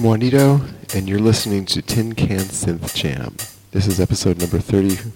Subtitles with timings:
[0.00, 0.62] I'm Juanito,
[0.94, 3.36] and you're listening to Tin Can Synth Jam.
[3.72, 5.12] This is episode number 35,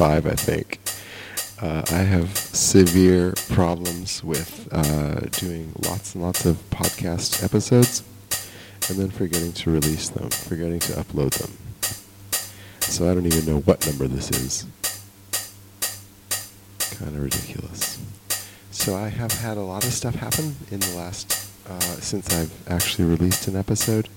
[0.26, 0.78] I think.
[1.58, 8.02] Uh, I have severe problems with uh, doing lots and lots of podcast episodes
[8.90, 11.56] and then forgetting to release them, forgetting to upload them.
[12.80, 14.66] So I don't even know what number this is.
[16.98, 17.98] Kind of ridiculous.
[18.72, 22.70] So I have had a lot of stuff happen in the last, uh, since I've
[22.70, 24.08] actually released an episode.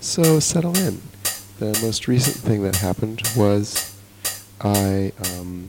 [0.00, 1.00] So settle in.
[1.58, 3.94] The most recent thing that happened was
[4.60, 5.68] I, um,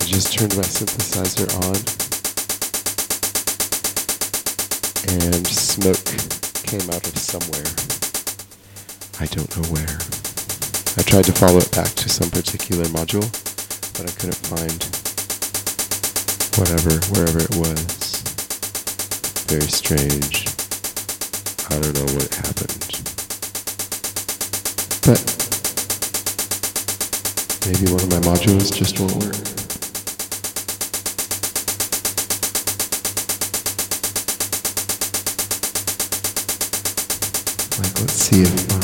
[0.00, 2.02] I just turned my synthesizer on
[5.08, 6.04] and smoke
[6.64, 7.64] came out of somewhere.
[9.20, 10.31] I don't know where.
[10.94, 13.24] I tried to follow it back to some particular module,
[13.96, 14.76] but I couldn't find
[16.58, 18.22] whatever, wherever it was.
[19.48, 20.46] Very strange.
[21.70, 23.00] I don't know what happened.
[25.08, 25.20] But
[27.66, 29.34] maybe one of my modules just won't work.
[37.78, 38.81] Like, let's see if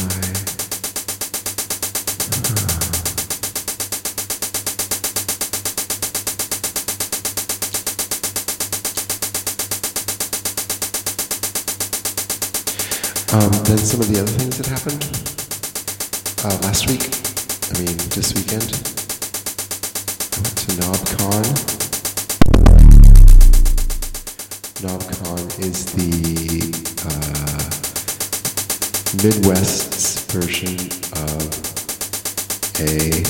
[13.30, 15.04] Um, then some of the other things that happened
[16.44, 17.12] uh, last week,
[17.68, 18.64] I mean this weekend,
[20.32, 21.44] I went to KnobCon.
[24.80, 26.72] KnobCon is the
[27.04, 27.68] uh,
[29.22, 30.78] Midwest's version
[31.20, 31.52] of
[32.80, 33.20] a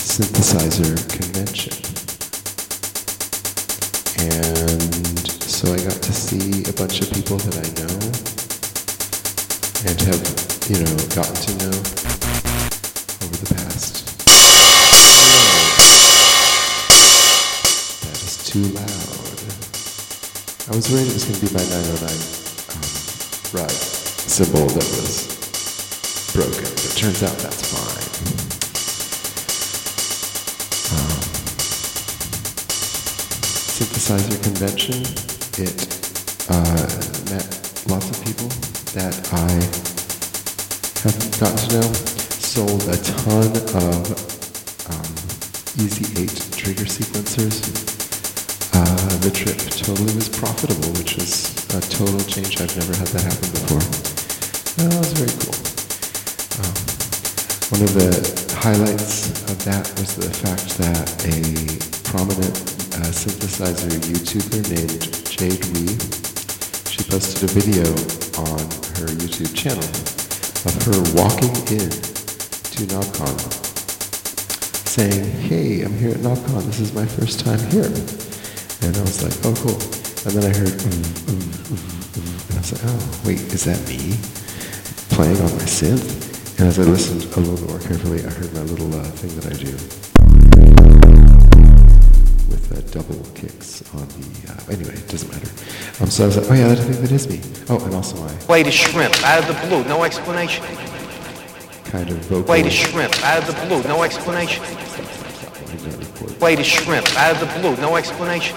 [0.00, 1.76] synthesizer convention.
[4.18, 4.55] And
[5.56, 7.96] so I got to see a bunch of people that I know
[9.88, 10.20] and have,
[10.68, 11.72] you know, gotten to know
[13.24, 14.04] over the past.
[18.04, 19.40] That is too loud.
[20.68, 22.04] I was worried it was going to be my 909
[22.76, 22.92] um,
[23.56, 23.80] ride
[24.28, 25.32] cymbal that was
[26.36, 28.04] broken, but turns out that's fine.
[30.92, 31.24] Um,
[33.72, 35.25] synthesizer convention.
[35.58, 35.88] It
[36.50, 36.84] uh,
[37.32, 37.48] met
[37.88, 38.44] lots of people
[38.92, 39.48] that I
[41.00, 41.92] have gotten to know.
[42.44, 44.04] Sold a ton of
[44.92, 45.16] um,
[45.80, 46.28] Easy 8
[46.60, 47.56] trigger sequencers.
[48.76, 52.60] Uh, the trip totally was profitable, which was a total change.
[52.60, 53.80] I've never had that happen before.
[54.76, 55.56] That was very cool.
[56.60, 56.76] Um,
[57.72, 58.12] one of the
[58.60, 61.80] highlights of that was the fact that a
[62.12, 65.92] prominent uh, synthesizer YouTuber named Jade Wii,
[66.88, 67.84] she posted a video
[68.40, 68.56] on
[68.96, 69.84] her YouTube channel
[70.64, 73.36] of her walking in to KnobCon,
[74.88, 76.64] saying, "Hey, I'm here at KnobCon.
[76.64, 77.84] This is my first time here."
[78.80, 79.76] And I was like, "Oh, cool."
[80.24, 81.84] And then I heard, mm, mm, mm,
[82.16, 84.16] mm, and I was like, "Oh, wait, is that me
[85.12, 88.54] playing on my synth?" And as I listened a little bit more carefully, I heard
[88.54, 89.76] my little uh, thing that I do
[96.16, 98.16] so I was like, "Oh yeah, that, I think that is me." Oh, and also
[98.16, 100.64] my Way to shrimp, out of the blue, no explanation.
[101.84, 102.50] kind of vocal.
[102.50, 104.64] Way to shrimp, out of the blue, no explanation.
[104.64, 106.40] I did not record.
[106.40, 108.56] Way to shrimp, out of the blue, no explanation.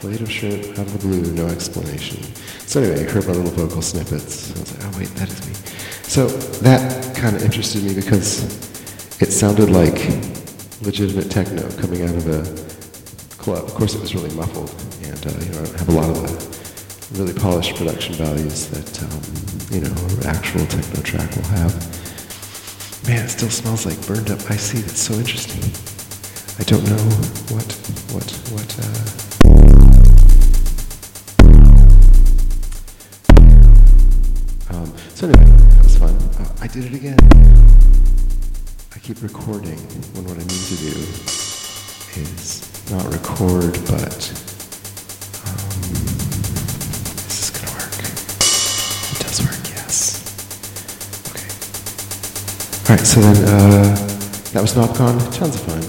[0.00, 2.22] Plate of shrimp out of the blue, no explanation.
[2.66, 4.54] So anyway, I heard my little vocal snippets.
[4.54, 5.54] I was like, oh wait, that is me.
[6.02, 6.26] So
[6.62, 8.44] that kind of interested me because
[9.20, 9.98] it sounded like
[10.82, 12.42] legitimate techno coming out of a
[13.42, 13.64] club.
[13.64, 14.70] Of course, it was really muffled,
[15.24, 19.20] and uh, you know, have a lot of really polished production values that um,
[19.74, 19.94] you know
[20.28, 21.74] actual techno track will have.
[23.06, 24.84] Man, it still smells like burned up IC.
[24.84, 25.62] That's so interesting.
[26.58, 27.04] I don't know
[27.54, 27.72] what
[28.12, 28.78] what what.
[28.78, 29.24] Uh,
[34.70, 36.14] Um, so anyway, that was fun.
[36.38, 37.16] Uh, I did it again.
[38.94, 39.78] I keep recording
[40.12, 40.92] when what I need to do
[42.20, 44.47] is not record, but
[52.88, 53.06] All right.
[53.06, 53.94] So then uh,
[54.54, 55.18] that was KnobCon.
[55.36, 55.82] Tons of fun.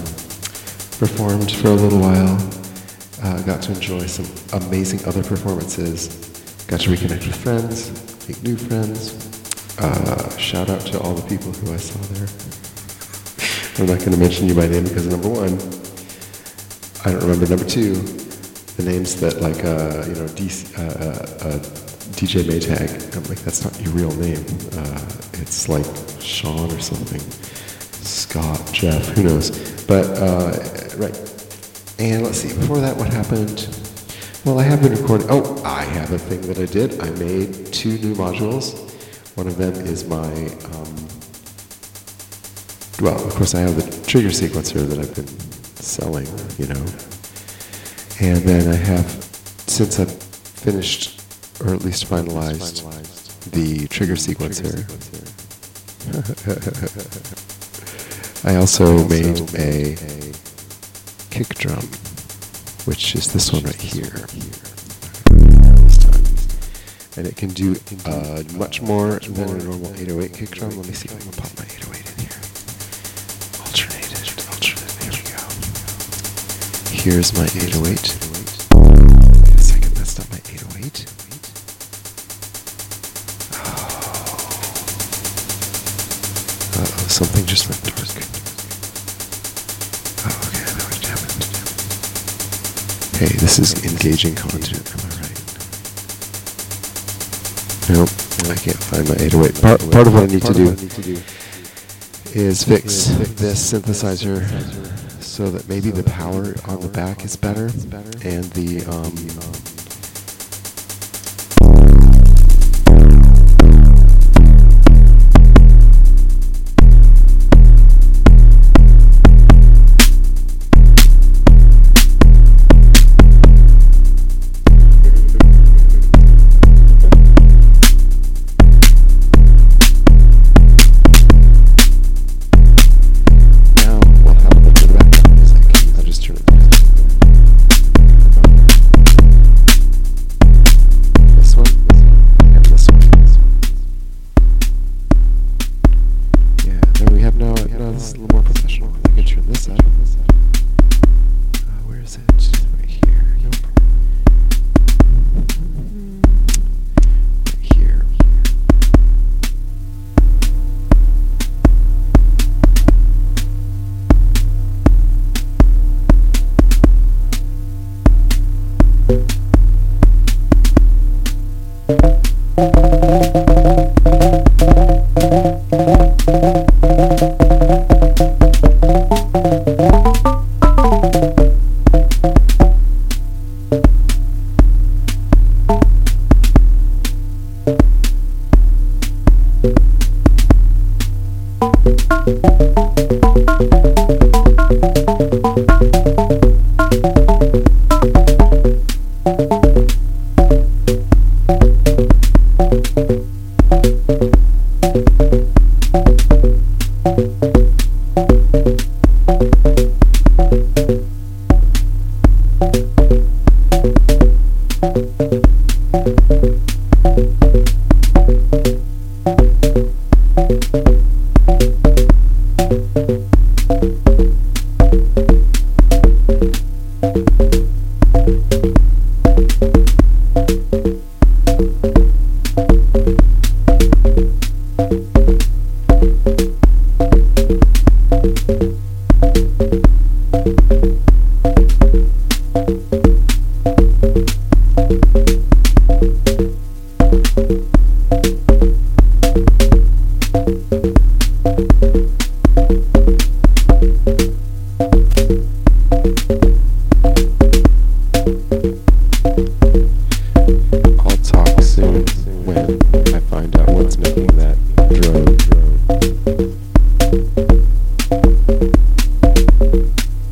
[0.98, 2.36] Performed for a little while.
[3.22, 4.26] Uh, got to enjoy some
[4.60, 6.08] amazing other performances.
[6.66, 7.88] Got to reconnect with friends,
[8.28, 9.16] make new friends.
[9.78, 12.28] Uh, shout out to all the people who I saw there.
[13.78, 15.54] I'm not going to mention you by name because number one,
[17.06, 17.46] I don't remember.
[17.46, 17.94] Number two,
[18.76, 21.79] the names that like uh, you know DC, uh, uh, uh
[22.20, 23.16] DJ Maytag.
[23.16, 24.44] I'm like, that's not your real name.
[24.72, 25.08] Uh,
[25.40, 25.86] it's like
[26.20, 27.18] Sean or something.
[28.04, 29.50] Scott, Jeff, who knows?
[29.86, 30.52] But uh,
[30.98, 31.16] right.
[31.98, 32.54] And let's see.
[32.54, 33.66] Before that, what happened?
[34.44, 35.28] Well, I have been recording.
[35.30, 37.00] Oh, I have a thing that I did.
[37.00, 38.76] I made two new modules.
[39.38, 40.26] One of them is my.
[40.74, 40.94] Um,
[43.00, 45.26] well, of course, I have the trigger sequencer that I've been
[45.76, 46.26] selling,
[46.58, 46.84] you know.
[48.20, 49.06] And then I have,
[49.66, 51.19] since I've finished,
[51.60, 52.82] or at least finalized,
[53.50, 54.86] the trigger sequencer,
[58.42, 59.94] I also made a
[61.30, 61.84] kick drum,
[62.86, 64.24] which is this one right here.
[67.16, 67.76] And it can do
[68.06, 70.70] uh, much more than a normal 808 kick drum.
[70.70, 72.40] Let me see if I can pop my 808 in here.
[73.60, 75.36] Alternated, alternate, there we go.
[76.96, 78.29] Here's my 808.
[87.20, 88.00] Something just went dark.
[90.24, 91.44] Oh, okay, I know what happened.
[93.20, 95.36] Hey, this is engaging content, am I right?
[97.92, 98.08] Nope,
[98.48, 99.60] I can't find my 808.
[99.60, 100.68] Part, part of what I need to do
[102.32, 104.40] is fix this synthesizer
[105.22, 107.66] so that maybe the power on the back is better
[108.24, 109.12] and the um,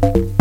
[0.02, 0.37] you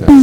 [0.00, 0.21] process.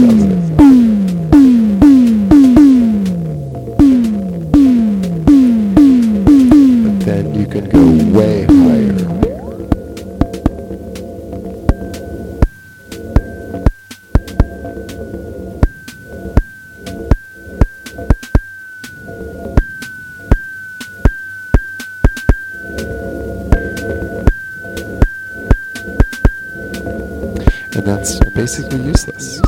[27.90, 29.42] that's basically useless.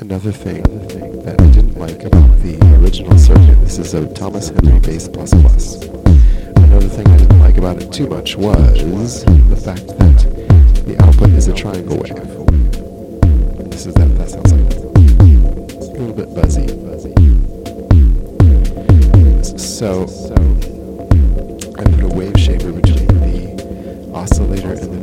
[0.00, 0.62] Another thing,
[1.24, 5.30] that I didn't like about the original circuit, this is a Thomas Henry bass plus
[5.42, 5.82] plus.
[6.58, 10.18] Another thing I didn't like about it too much was the fact that
[10.86, 12.14] the output is a triangle wave.
[13.68, 16.68] This is that that sounds like a little bit buzzy.
[19.58, 20.06] So
[24.48, 24.97] later in the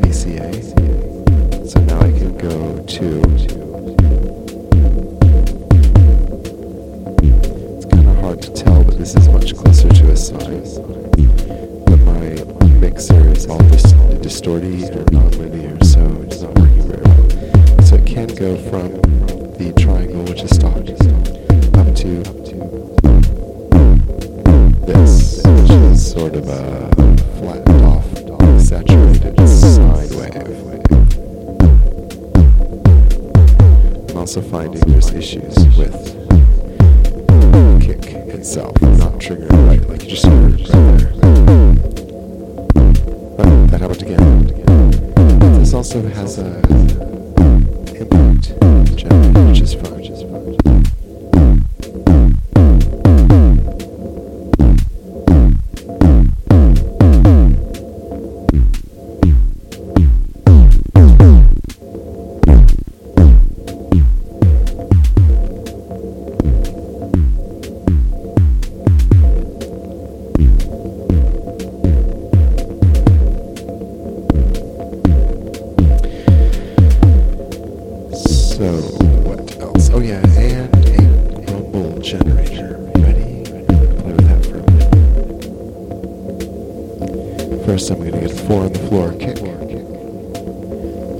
[87.65, 89.39] First, I'm going to get four on the floor kick.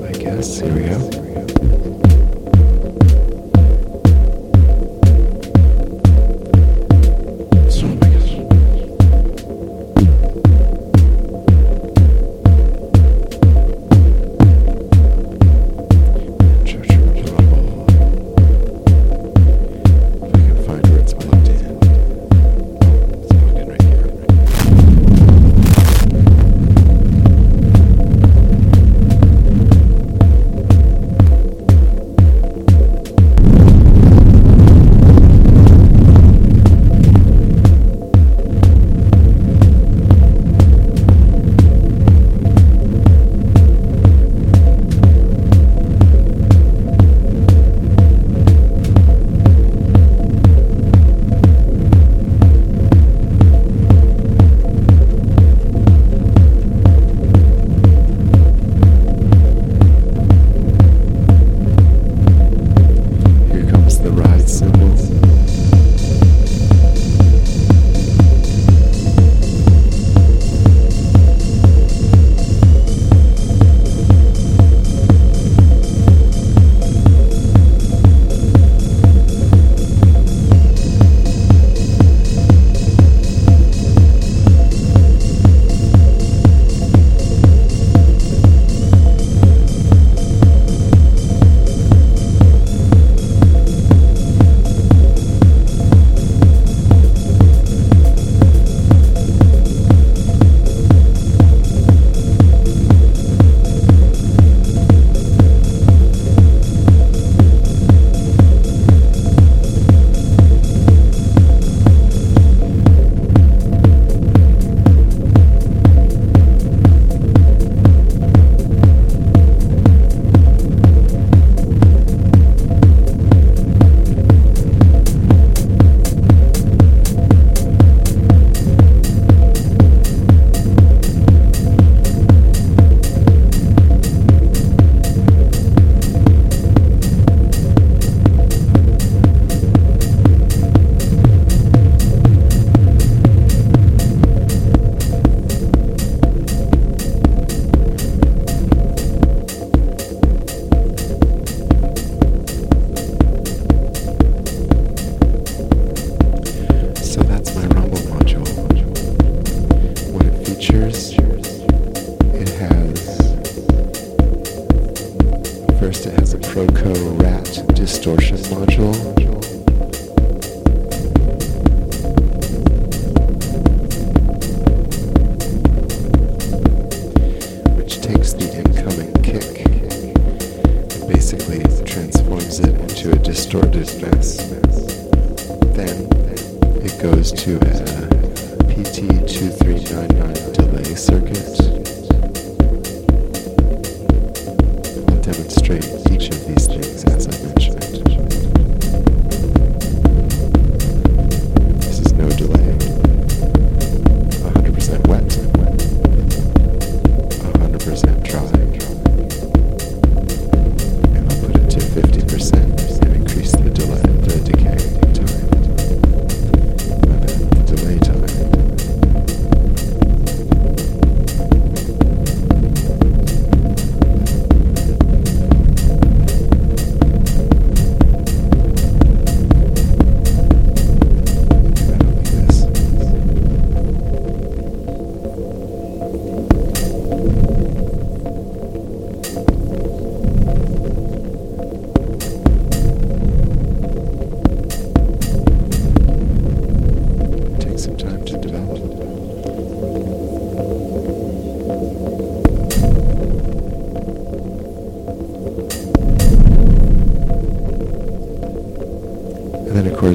[0.04, 0.60] I guess.
[0.60, 1.75] Here we go.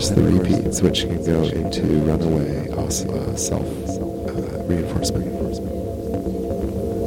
[0.00, 5.26] there's the repeats, which can go into runaway, uh, self uh, reinforcement,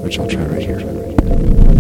[0.04, 1.73] which I'll try right here.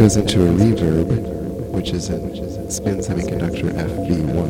[0.00, 4.49] goes into a reverb, which is a Spin Semiconductor FV1.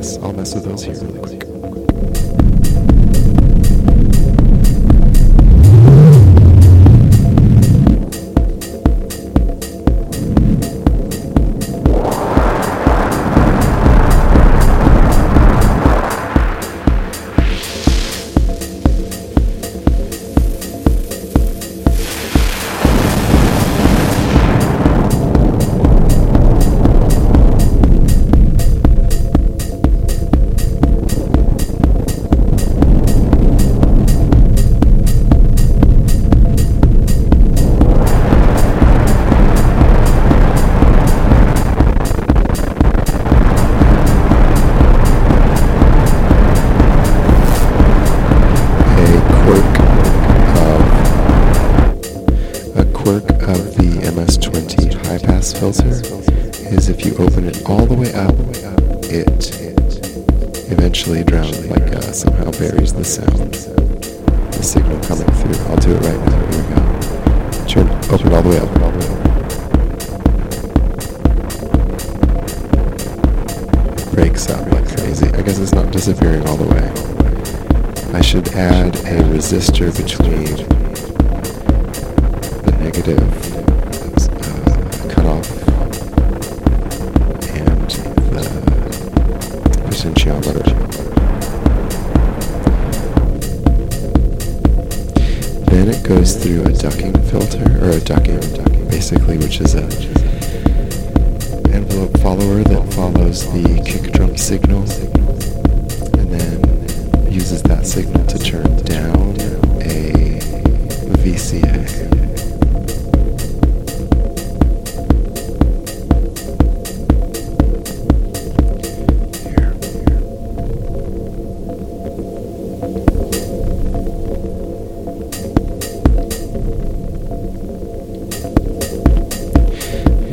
[0.00, 0.18] mess.
[0.18, 1.39] I'll mess with those here really quick.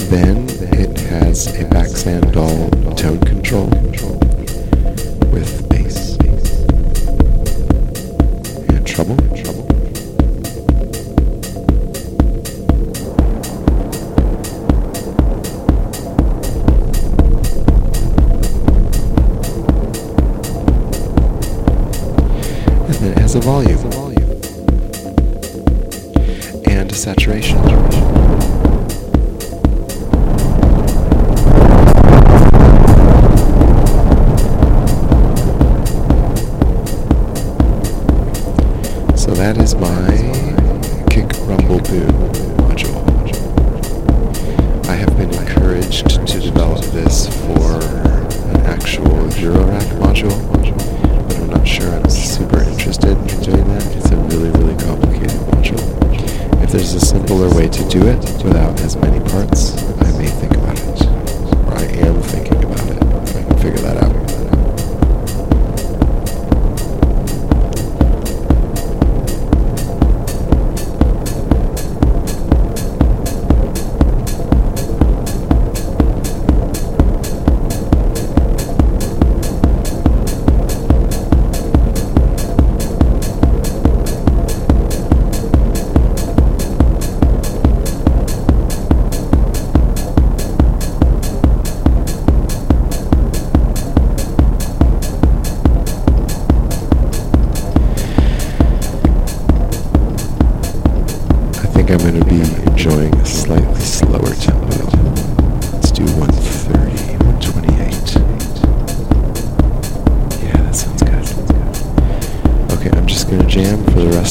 [0.10, 3.68] Then it has a Baxandall tone control
[5.32, 6.18] with bass
[8.70, 9.37] and treble.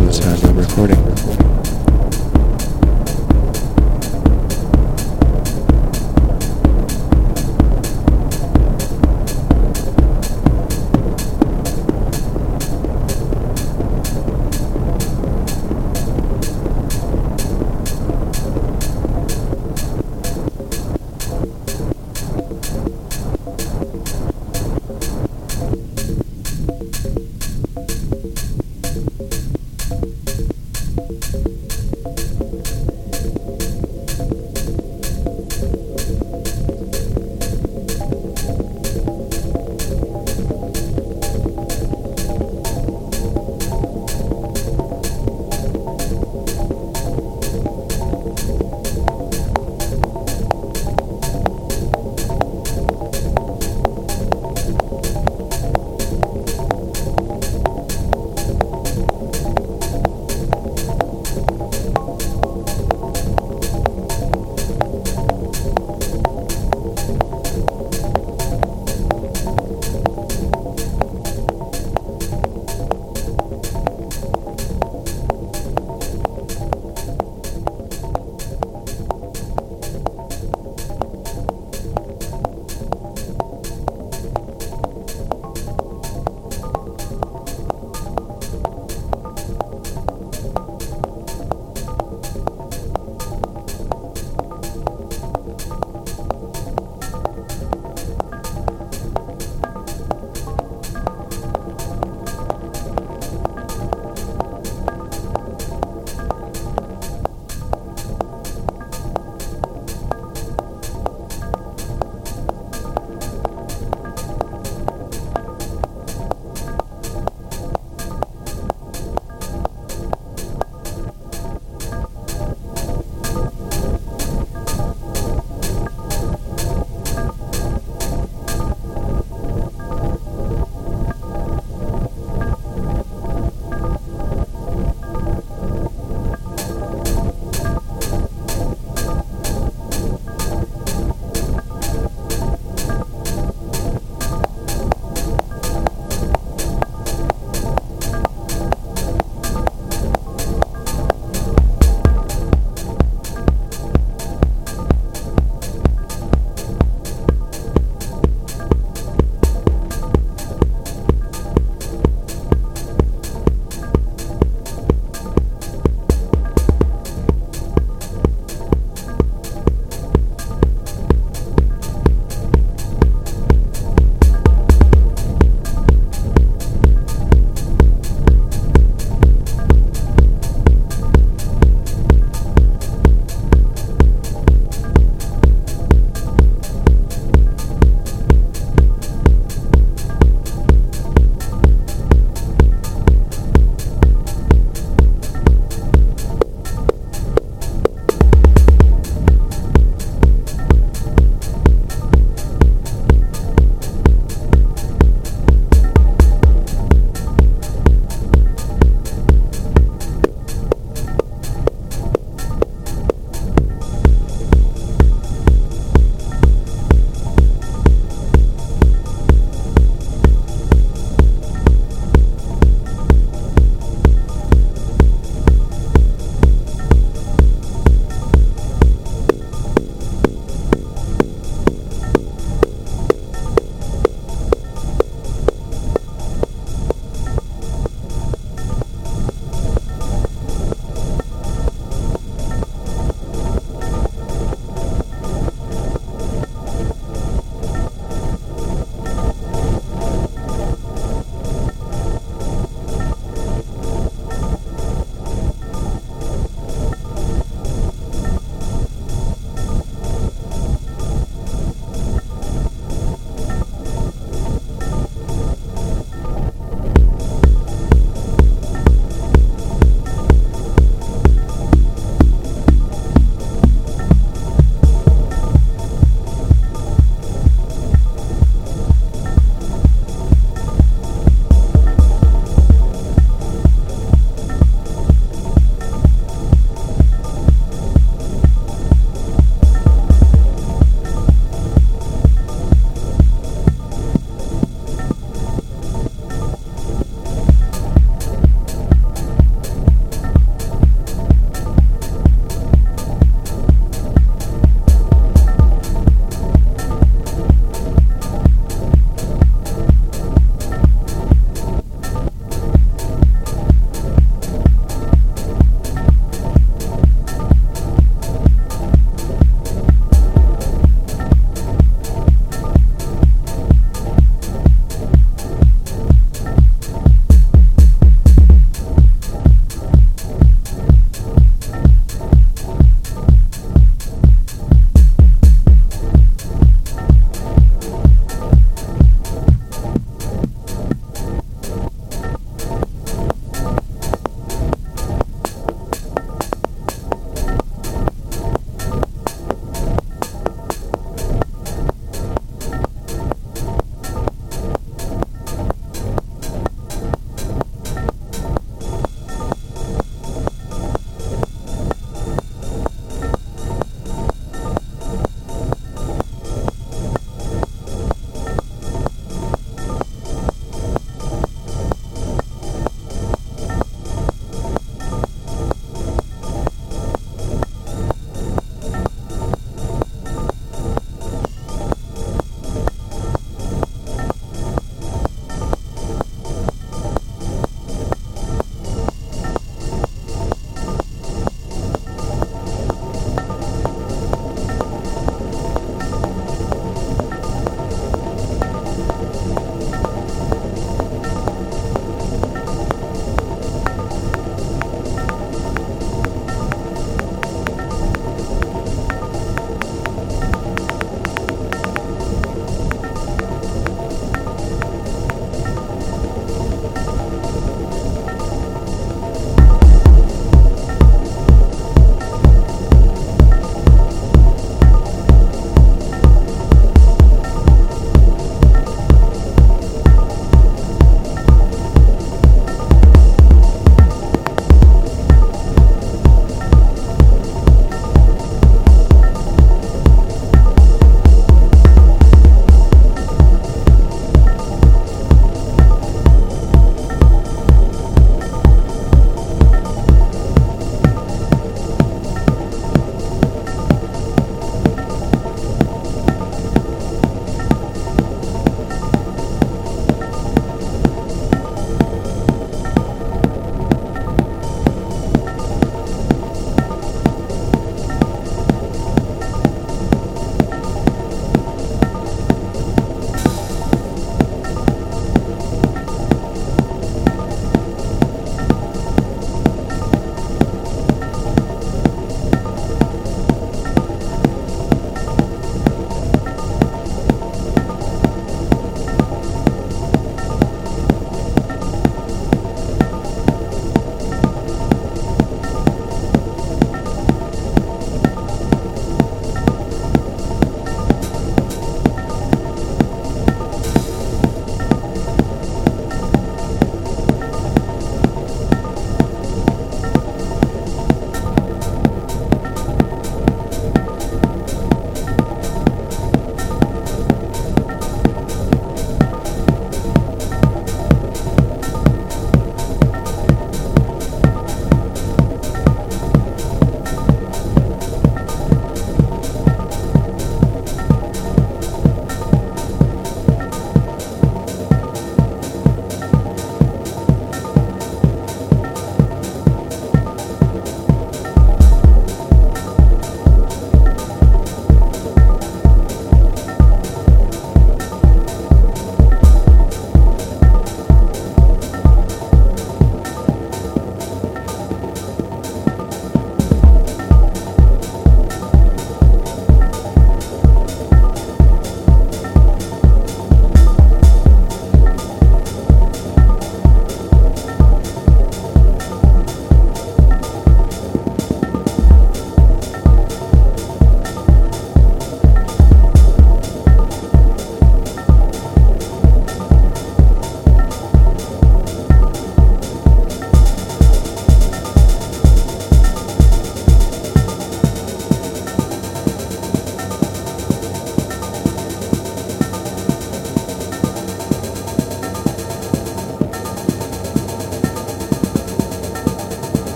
[0.00, 1.77] episodes had no recording.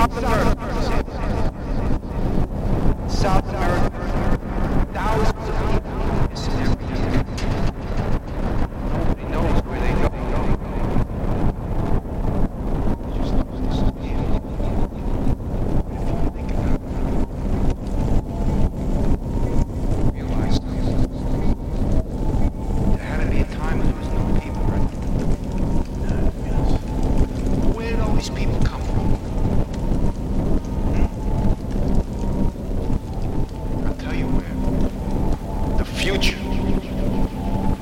[0.00, 0.56] South America.
[3.10, 3.98] South America.
[4.94, 5.92] Thousands of people
[6.30, 7.12] missing every year.
[8.88, 10.08] Nobody knows where they go.
[13.04, 13.32] They just
[13.68, 14.20] disappear.
[15.92, 16.88] If you think about it,
[20.14, 20.98] realize something.
[22.96, 24.88] There had to be a time when there was no people, right?
[27.76, 29.06] Where did all these people come from?
[30.90, 31.06] Hmm?
[33.86, 34.54] I'll tell you where.
[35.78, 36.36] The future.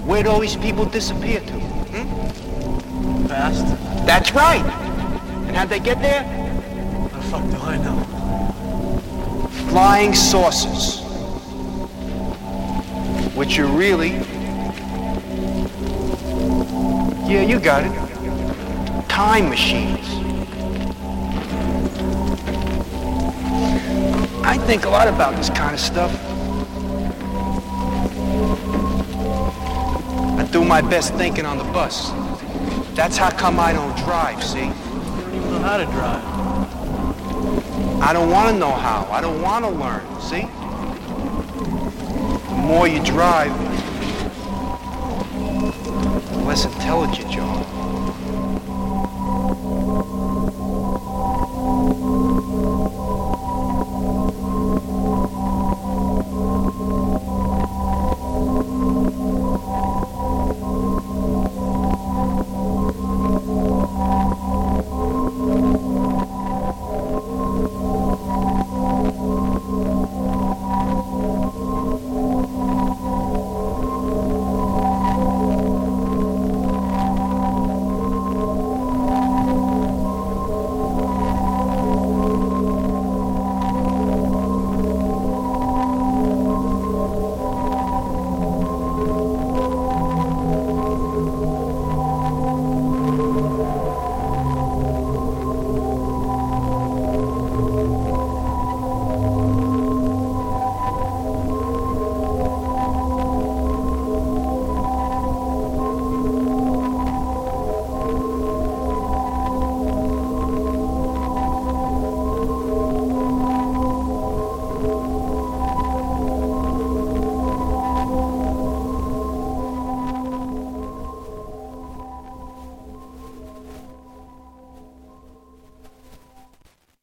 [0.07, 1.53] Where'd all these people disappear to?
[1.53, 3.26] Hmm?
[3.26, 3.64] Fast?
[4.07, 4.64] That's right.
[5.47, 6.22] And how'd they get there?
[7.12, 9.49] The fuck do I know?
[9.70, 11.01] Flying saucers.
[13.35, 14.11] Which are really.
[17.29, 19.09] Yeah, you got it.
[19.09, 20.07] Time machines.
[24.45, 26.28] I think a lot about this kind of stuff.
[30.51, 32.11] Do my best thinking on the bus.
[32.95, 34.65] That's how come I don't drive, see?
[34.65, 36.25] You don't even know how to drive.
[38.03, 39.07] I don't want to know how.
[39.11, 40.05] I don't want to learn.
[40.21, 40.49] See?
[42.49, 43.53] The more you drive,
[46.31, 47.68] the less intelligent you are.